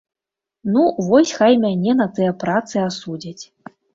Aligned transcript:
Ну, 0.77 0.85
вось 1.09 1.33
хай 1.41 1.53
мяне 1.67 1.93
на 2.01 2.07
тыя 2.17 2.31
працы 2.45 2.75
асудзяць. 2.89 3.43